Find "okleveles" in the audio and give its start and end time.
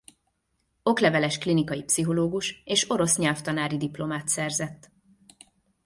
0.83-1.37